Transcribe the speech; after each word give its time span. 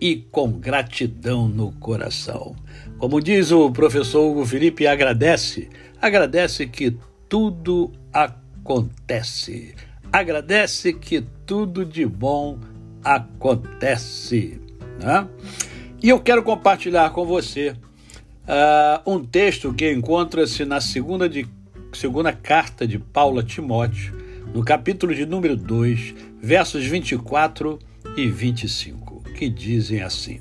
e 0.03 0.17
com 0.17 0.51
gratidão 0.51 1.47
no 1.47 1.71
coração. 1.71 2.53
Como 2.97 3.21
diz 3.21 3.53
o 3.53 3.71
professor 3.71 4.29
Hugo 4.29 4.45
Felipe, 4.45 4.85
agradece, 4.85 5.69
agradece 6.01 6.67
que 6.67 6.97
tudo 7.29 7.89
acontece. 8.11 9.73
Agradece 10.11 10.91
que 10.91 11.23
tudo 11.45 11.85
de 11.85 12.05
bom 12.05 12.59
acontece. 13.01 14.59
Né? 14.99 15.25
E 16.01 16.09
eu 16.09 16.19
quero 16.19 16.43
compartilhar 16.43 17.09
com 17.11 17.25
você 17.25 17.69
uh, 17.69 19.09
um 19.09 19.23
texto 19.23 19.73
que 19.73 19.89
encontra-se 19.89 20.65
na 20.65 20.81
segunda, 20.81 21.29
de, 21.29 21.47
segunda 21.93 22.33
carta 22.33 22.85
de 22.85 22.99
Paulo 22.99 23.39
a 23.39 23.43
Timóteo, 23.43 24.13
no 24.53 24.65
capítulo 24.65 25.15
de 25.15 25.25
número 25.25 25.55
2, 25.55 26.13
versos 26.41 26.83
24 26.83 27.79
e 28.17 28.27
25, 28.27 29.12
que 29.43 29.49
dizem 29.49 30.01
assim: 30.01 30.39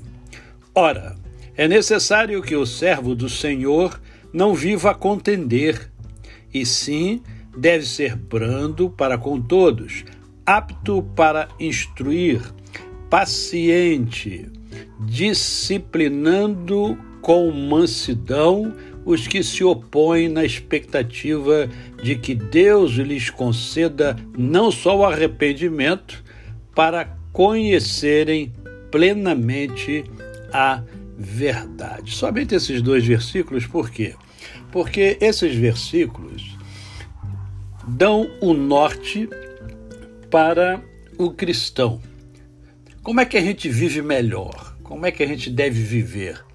Ora, 0.73 1.17
é 1.55 1.67
necessário 1.67 2.41
que 2.41 2.55
o 2.55 2.65
servo 2.65 3.13
do 3.13 3.27
Senhor 3.27 3.99
não 4.31 4.53
viva 4.53 4.91
a 4.91 4.95
contender, 4.95 5.91
e 6.53 6.65
sim 6.65 7.21
deve 7.55 7.85
ser 7.85 8.15
brando 8.15 8.89
para 8.89 9.17
com 9.17 9.41
todos, 9.41 10.05
apto 10.45 11.03
para 11.15 11.49
instruir, 11.59 12.41
paciente, 13.09 14.49
disciplinando 15.01 16.97
com 17.21 17.51
mansidão 17.51 18.73
os 19.05 19.27
que 19.27 19.43
se 19.43 19.65
opõem 19.65 20.29
na 20.29 20.45
expectativa 20.45 21.69
de 22.01 22.15
que 22.15 22.33
Deus 22.33 22.93
lhes 22.93 23.29
conceda 23.29 24.15
não 24.37 24.71
só 24.71 24.97
o 24.97 25.05
arrependimento, 25.05 26.23
para 26.73 27.17
conhecerem 27.33 28.53
plenamente 28.93 30.03
a 30.53 30.83
verdade. 31.17 32.11
Somente 32.11 32.53
esses 32.53 32.79
dois 32.79 33.03
versículos, 33.03 33.65
por 33.65 33.89
quê? 33.89 34.13
Porque 34.71 35.17
esses 35.19 35.55
versículos 35.55 36.55
dão 37.87 38.29
o 38.39 38.53
norte 38.53 39.27
para 40.29 40.79
o 41.17 41.31
cristão. 41.31 41.99
Como 43.01 43.19
é 43.19 43.25
que 43.25 43.35
a 43.35 43.41
gente 43.41 43.67
vive 43.67 44.03
melhor? 44.03 44.77
Como 44.83 45.07
é 45.07 45.11
que 45.11 45.23
a 45.23 45.27
gente 45.27 45.49
deve 45.49 45.81
viver? 45.81 46.45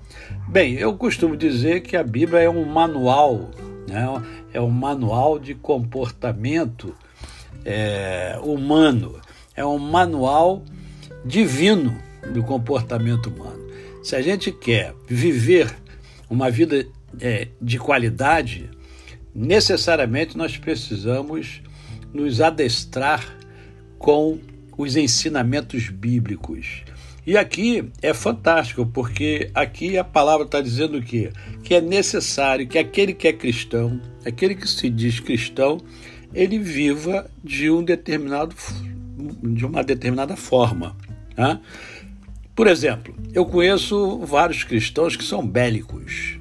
Bem, 0.46 0.74
eu 0.74 0.96
costumo 0.96 1.36
dizer 1.36 1.80
que 1.80 1.96
a 1.96 2.04
Bíblia 2.04 2.42
é 2.42 2.48
um 2.48 2.64
manual, 2.64 3.50
né? 3.88 4.06
é 4.52 4.60
um 4.60 4.70
manual 4.70 5.40
de 5.40 5.56
comportamento 5.56 6.94
é, 7.64 8.38
humano, 8.44 9.20
é 9.56 9.66
um 9.66 9.78
manual 9.78 10.62
divino 11.24 12.06
do 12.32 12.42
comportamento 12.42 13.28
humano. 13.28 13.68
Se 14.02 14.16
a 14.16 14.22
gente 14.22 14.52
quer 14.52 14.94
viver 15.06 15.74
uma 16.28 16.50
vida 16.50 16.86
é, 17.20 17.48
de 17.60 17.78
qualidade, 17.78 18.70
necessariamente 19.34 20.36
nós 20.36 20.56
precisamos 20.56 21.62
nos 22.12 22.40
adestrar 22.40 23.36
com 23.98 24.38
os 24.76 24.96
ensinamentos 24.96 25.88
bíblicos. 25.88 26.84
E 27.26 27.36
aqui 27.36 27.90
é 28.00 28.14
fantástico, 28.14 28.86
porque 28.86 29.50
aqui 29.52 29.98
a 29.98 30.04
palavra 30.04 30.46
está 30.46 30.62
dizendo 30.62 30.96
o 30.96 31.02
quê? 31.02 31.30
Que 31.62 31.74
é 31.74 31.80
necessário 31.80 32.66
que 32.66 32.78
aquele 32.78 33.12
que 33.12 33.28
é 33.28 33.32
cristão, 33.32 34.00
aquele 34.24 34.54
que 34.54 34.66
se 34.66 34.88
diz 34.88 35.20
cristão, 35.20 35.78
ele 36.32 36.58
viva 36.58 37.30
de 37.44 37.70
um 37.70 37.82
determinado 37.82 38.54
de 39.42 39.66
uma 39.66 39.82
determinada 39.82 40.36
forma. 40.36 40.96
Né? 41.38 41.60
Por 42.54 42.66
exemplo, 42.66 43.14
eu 43.32 43.46
conheço 43.46 44.18
vários 44.26 44.64
cristãos 44.64 45.14
que 45.14 45.22
são 45.22 45.46
bélicos. 45.46 46.36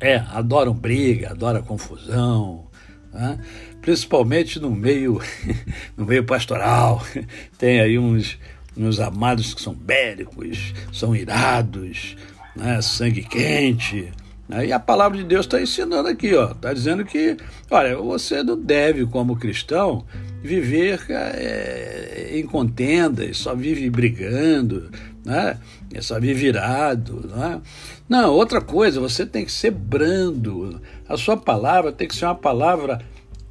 É, 0.00 0.16
adoram 0.32 0.74
briga, 0.74 1.30
adoram 1.30 1.62
confusão, 1.62 2.66
né? 3.12 3.38
principalmente 3.80 4.58
no 4.58 4.68
meio, 4.68 5.22
no 5.96 6.04
meio 6.04 6.24
pastoral. 6.24 7.06
Tem 7.56 7.80
aí 7.80 7.96
uns, 7.96 8.36
uns 8.76 8.98
amados 8.98 9.54
que 9.54 9.62
são 9.62 9.72
bélicos, 9.72 10.74
são 10.92 11.14
irados, 11.14 12.16
né? 12.56 12.82
sangue 12.82 13.22
quente. 13.22 14.12
Né? 14.48 14.66
E 14.66 14.72
a 14.72 14.78
palavra 14.78 15.18
de 15.18 15.24
Deus 15.24 15.46
está 15.46 15.60
ensinando 15.60 16.08
aqui, 16.08 16.32
ó, 16.34 16.52
está 16.52 16.72
dizendo 16.72 17.04
que, 17.04 17.36
olha, 17.70 17.96
você 17.96 18.42
não 18.42 18.58
deve, 18.58 19.04
como 19.06 19.36
cristão, 19.36 20.04
viver 20.42 21.00
é, 21.08 22.30
em 22.32 22.44
contendas, 22.46 23.38
só 23.38 23.54
vive 23.54 23.88
brigando, 23.88 24.90
né? 25.24 25.56
só 26.00 26.18
vive 26.18 26.34
virado. 26.34 27.28
Né? 27.28 27.60
Não, 28.08 28.32
outra 28.32 28.60
coisa, 28.60 28.98
você 29.00 29.24
tem 29.24 29.44
que 29.44 29.52
ser 29.52 29.70
brando. 29.70 30.80
A 31.08 31.16
sua 31.16 31.36
palavra 31.36 31.92
tem 31.92 32.08
que 32.08 32.16
ser 32.16 32.24
uma 32.24 32.34
palavra 32.34 33.00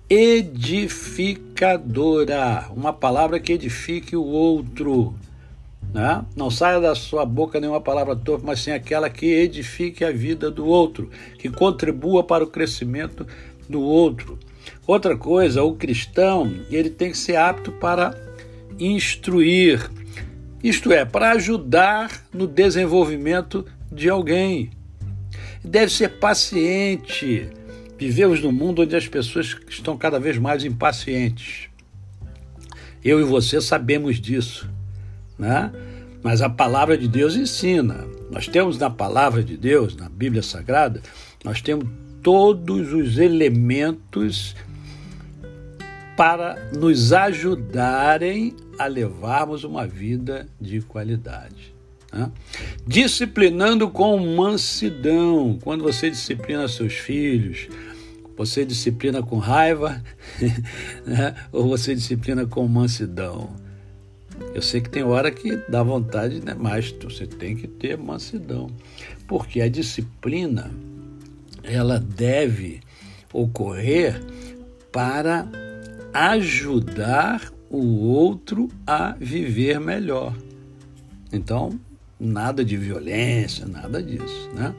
edificadora, 0.10 2.66
uma 2.76 2.92
palavra 2.92 3.40
que 3.40 3.54
edifique 3.54 4.14
o 4.16 4.24
outro. 4.24 5.16
Né? 5.94 6.24
Não 6.36 6.50
saia 6.50 6.80
da 6.80 6.96
sua 6.96 7.26
boca 7.26 7.60
nenhuma 7.60 7.82
palavra 7.82 8.16
torpe, 8.16 8.46
mas 8.46 8.62
sim 8.62 8.72
aquela 8.72 9.10
que 9.10 9.26
edifique 9.26 10.06
a 10.06 10.12
vida 10.12 10.50
do 10.50 10.66
outro, 10.66 11.10
que 11.38 11.50
contribua 11.50 12.24
para 12.24 12.44
o 12.44 12.48
crescimento 12.48 13.28
do 13.70 13.82
outro. 13.82 14.40
Outra 14.88 15.18
coisa, 15.18 15.64
o 15.64 15.76
cristão, 15.76 16.54
ele 16.70 16.90
tem 16.90 17.12
que 17.12 17.18
ser 17.18 17.36
apto 17.36 17.72
para 17.74 18.16
instruir, 18.80 19.90
isto 20.64 20.92
é, 20.92 21.04
para 21.06 21.32
ajudar 21.32 22.26
no 22.34 22.48
desenvolvimento 22.48 23.66
de 23.92 24.10
alguém. 24.10 24.72
Deve 25.64 25.92
ser 25.92 26.20
paciente. 26.20 27.50
Vivemos 27.98 28.42
num 28.42 28.52
mundo 28.52 28.82
onde 28.82 28.96
as 28.96 29.08
pessoas 29.08 29.56
estão 29.70 29.98
cada 29.98 30.20
vez 30.20 30.38
mais 30.38 30.64
impacientes. 30.64 31.70
Eu 33.04 33.20
e 33.20 33.24
você 33.24 33.60
sabemos 33.60 34.20
disso, 34.20 34.70
né? 35.42 35.72
Mas 36.22 36.42
a 36.44 36.50
palavra 36.50 36.96
de 36.96 37.08
Deus 37.08 37.36
ensina. 37.36 38.06
Nós 38.30 38.48
temos 38.48 38.78
na 38.78 38.92
palavra 38.92 39.44
de 39.44 39.58
Deus, 39.58 39.96
na 39.96 40.08
Bíblia 40.08 40.44
Sagrada, 40.44 41.02
nós 41.44 41.62
temos 41.62 41.90
todos 42.22 42.94
os 42.94 43.18
elementos 43.18 44.56
para 46.16 46.70
nos 46.78 47.12
ajudarem 47.12 48.56
a 48.78 48.86
levarmos 48.86 49.64
uma 49.64 49.88
vida 49.88 50.48
de 50.60 50.80
qualidade. 50.82 51.74
Né? 52.14 52.32
Disciplinando 52.86 53.90
com 53.90 54.20
mansidão. 54.36 55.58
Quando 55.64 55.84
você 55.84 56.12
disciplina 56.12 56.68
seus 56.68 56.94
filhos, 56.94 57.68
você 58.38 58.64
disciplina 58.64 59.24
com 59.24 59.40
raiva 59.40 60.04
né? 61.04 61.34
ou 61.52 61.68
você 61.68 61.96
disciplina 61.96 62.46
com 62.46 62.68
mansidão? 62.68 63.50
Eu 64.54 64.62
sei 64.62 64.82
que 64.82 64.90
tem 64.90 65.04
hora 65.04 65.32
que 65.32 65.56
dá 65.70 65.82
vontade, 65.84 66.44
né? 66.44 66.56
mas 66.58 66.94
você 67.02 67.26
tem 67.26 67.56
que 67.56 67.68
ter 67.68 67.98
mansidão, 67.98 68.70
porque 69.28 69.62
a 69.62 69.70
disciplina 69.70 70.72
ela 71.64 72.00
deve 72.00 72.82
ocorrer 73.34 74.22
para 74.92 75.48
ajudar 76.14 77.52
o 77.70 78.08
outro 78.08 78.70
a 78.86 79.16
viver 79.18 79.80
melhor. 79.80 80.36
Então, 81.32 81.80
nada 82.20 82.66
de 82.66 82.76
violência, 82.76 83.66
nada 83.66 84.04
disso, 84.04 84.50
né? 84.54 84.76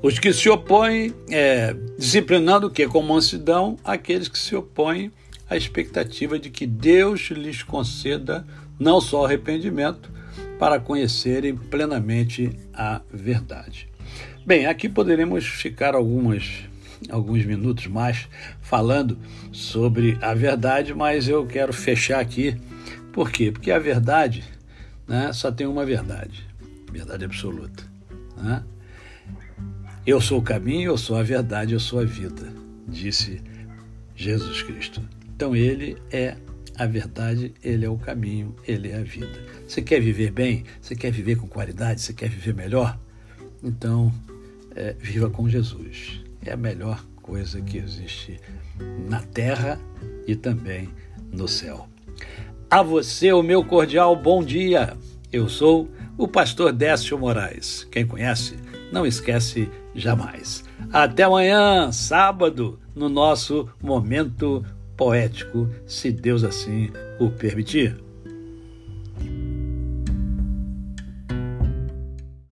Os 0.00 0.18
que 0.18 0.32
se 0.32 0.48
opõem, 0.48 1.12
é, 1.28 1.74
disciplinando 1.98 2.68
o 2.68 2.70
que? 2.70 2.86
Com 2.86 3.02
mansidão, 3.02 3.76
aqueles 3.82 4.28
que 4.28 4.38
se 4.38 4.54
opõem 4.54 5.10
à 5.48 5.56
expectativa 5.56 6.38
de 6.38 6.50
que 6.50 6.66
Deus 6.66 7.30
lhes 7.30 7.62
conceda 7.62 8.46
não 8.78 9.00
só 9.00 9.24
arrependimento, 9.24 10.10
para 10.58 10.80
conhecerem 10.80 11.56
plenamente 11.56 12.50
a 12.74 13.00
verdade. 13.12 13.88
Bem, 14.44 14.66
aqui 14.66 14.88
poderemos 14.88 15.46
ficar 15.46 15.94
algumas, 15.94 16.64
alguns 17.10 17.44
minutos 17.44 17.86
mais 17.86 18.28
falando 18.60 19.18
sobre 19.52 20.18
a 20.20 20.34
verdade, 20.34 20.94
mas 20.94 21.28
eu 21.28 21.46
quero 21.46 21.72
fechar 21.72 22.20
aqui. 22.20 22.56
Por 23.12 23.30
quê? 23.30 23.52
Porque 23.52 23.70
a 23.70 23.78
verdade 23.78 24.44
né, 25.06 25.32
só 25.32 25.52
tem 25.52 25.66
uma 25.66 25.84
verdade. 25.84 26.46
verdade 26.90 27.24
absoluta. 27.24 27.84
Né? 28.36 28.62
Eu 30.06 30.20
sou 30.20 30.38
o 30.38 30.42
caminho, 30.42 30.90
eu 30.90 30.98
sou 30.98 31.16
a 31.16 31.22
verdade, 31.22 31.74
eu 31.74 31.80
sou 31.80 32.00
a 32.00 32.04
vida, 32.04 32.52
disse 32.88 33.40
Jesus 34.16 34.62
Cristo. 34.62 35.02
Então 35.38 35.54
ele 35.54 35.96
é 36.10 36.36
a 36.76 36.84
verdade, 36.84 37.54
ele 37.62 37.86
é 37.86 37.88
o 37.88 37.96
caminho, 37.96 38.56
ele 38.66 38.90
é 38.90 38.96
a 38.96 39.04
vida. 39.04 39.38
Você 39.68 39.80
quer 39.80 40.00
viver 40.00 40.32
bem? 40.32 40.64
Você 40.82 40.96
quer 40.96 41.12
viver 41.12 41.36
com 41.36 41.46
qualidade? 41.46 42.00
Você 42.00 42.12
quer 42.12 42.28
viver 42.28 42.52
melhor? 42.52 42.98
Então, 43.62 44.12
é, 44.74 44.96
viva 44.98 45.30
com 45.30 45.48
Jesus. 45.48 46.20
É 46.44 46.50
a 46.50 46.56
melhor 46.56 47.06
coisa 47.22 47.60
que 47.60 47.78
existe 47.78 48.40
na 49.08 49.20
terra 49.20 49.80
e 50.26 50.34
também 50.34 50.88
no 51.30 51.46
céu. 51.46 51.88
A 52.68 52.82
você, 52.82 53.32
o 53.32 53.40
meu 53.40 53.62
cordial 53.62 54.16
bom 54.16 54.42
dia. 54.42 54.96
Eu 55.32 55.48
sou 55.48 55.88
o 56.16 56.26
pastor 56.26 56.72
Décio 56.72 57.16
Moraes. 57.16 57.86
Quem 57.92 58.04
conhece, 58.04 58.56
não 58.90 59.06
esquece 59.06 59.70
jamais. 59.94 60.64
Até 60.92 61.22
amanhã, 61.22 61.92
sábado, 61.92 62.80
no 62.92 63.08
nosso 63.08 63.68
momento 63.80 64.64
poético, 64.98 65.70
se 65.86 66.10
Deus 66.10 66.42
assim 66.42 66.90
o 67.20 67.30
permitir. 67.30 68.07